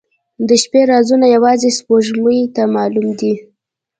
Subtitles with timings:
[0.47, 3.33] •د شپې رازونه یوازې سپوږمۍ ته معلوم دي.